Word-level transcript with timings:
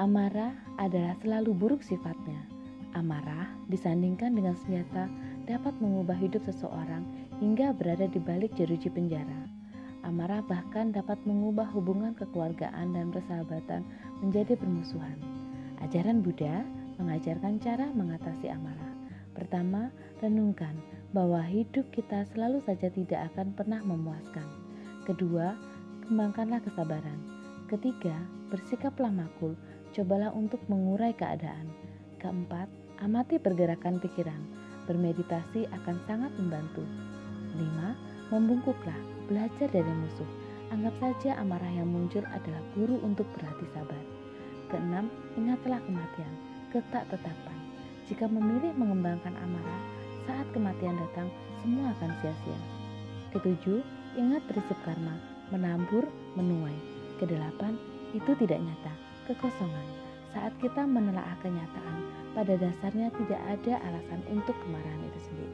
Amarah 0.00 0.56
adalah 0.80 1.12
selalu 1.20 1.52
buruk 1.52 1.84
sifatnya. 1.84 2.40
Amarah 2.96 3.52
disandingkan 3.68 4.32
dengan 4.32 4.56
senjata 4.56 5.12
dapat 5.44 5.76
mengubah 5.76 6.16
hidup 6.16 6.40
seseorang 6.48 7.04
hingga 7.36 7.76
berada 7.76 8.08
di 8.08 8.16
balik 8.16 8.56
jeruji 8.56 8.88
penjara. 8.88 9.44
Amarah 10.00 10.40
bahkan 10.40 10.88
dapat 10.88 11.20
mengubah 11.28 11.68
hubungan 11.76 12.16
kekeluargaan 12.16 12.96
dan 12.96 13.12
persahabatan 13.12 13.84
menjadi 14.24 14.56
permusuhan. 14.56 15.20
Ajaran 15.84 16.24
Buddha 16.24 16.64
mengajarkan 16.96 17.60
cara 17.60 17.92
mengatasi 17.92 18.48
amarah. 18.48 18.96
Pertama, 19.36 19.92
renungkan 20.24 20.80
bahwa 21.12 21.44
hidup 21.44 21.84
kita 21.92 22.24
selalu 22.32 22.64
saja 22.64 22.88
tidak 22.88 23.28
akan 23.36 23.52
pernah 23.52 23.84
memuaskan. 23.84 24.48
Kedua, 25.04 25.52
kembangkanlah 26.08 26.64
kesabaran. 26.64 27.20
Ketiga, 27.68 28.16
bersikaplah 28.50 29.14
makul, 29.14 29.54
cobalah 29.94 30.30
untuk 30.34 30.62
mengurai 30.70 31.10
keadaan. 31.14 31.66
Keempat, 32.22 32.68
amati 33.02 33.40
pergerakan 33.42 33.98
pikiran. 33.98 34.38
Bermeditasi 34.86 35.70
akan 35.70 35.96
sangat 36.06 36.32
membantu. 36.38 36.82
Lima, 37.58 37.94
membungkuklah, 38.30 38.96
belajar 39.26 39.66
dari 39.70 39.92
musuh. 40.04 40.30
Anggap 40.70 40.94
saja 41.02 41.38
amarah 41.42 41.70
yang 41.74 41.90
muncul 41.90 42.22
adalah 42.30 42.62
guru 42.78 43.02
untuk 43.02 43.26
berhati 43.34 43.66
sabar. 43.74 44.02
Keenam, 44.70 45.10
ingatlah 45.34 45.82
kematian, 45.82 46.32
ketak 46.70 47.02
tetapan. 47.10 47.58
Jika 48.06 48.30
memilih 48.30 48.70
mengembangkan 48.78 49.34
amarah, 49.34 49.82
saat 50.30 50.46
kematian 50.54 50.94
datang, 50.94 51.26
semua 51.62 51.90
akan 51.98 52.10
sia-sia. 52.22 52.60
Ketujuh, 53.34 53.82
ingat 54.14 54.42
prinsip 54.46 54.78
karma, 54.86 55.18
menabur, 55.50 56.06
menuai. 56.38 56.74
Kedelapan, 57.18 57.74
itu 58.14 58.30
tidak 58.38 58.62
nyata, 58.62 58.94
kekosongan. 59.30 59.86
Saat 60.34 60.54
kita 60.58 60.82
menelaah 60.82 61.38
kenyataan, 61.42 61.98
pada 62.34 62.54
dasarnya 62.58 63.14
tidak 63.14 63.40
ada 63.46 63.74
alasan 63.86 64.20
untuk 64.30 64.54
kemarahan 64.66 65.02
itu 65.06 65.20
sendiri. 65.30 65.49